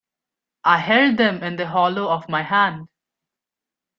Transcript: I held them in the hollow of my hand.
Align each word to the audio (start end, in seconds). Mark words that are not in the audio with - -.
I 0.63 0.79
held 0.79 1.17
them 1.17 1.43
in 1.43 1.57
the 1.57 1.67
hollow 1.67 2.07
of 2.09 2.27
my 2.27 2.41
hand. 2.41 2.87